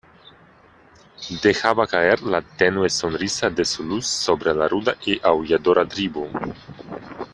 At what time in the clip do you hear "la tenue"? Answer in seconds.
2.23-2.89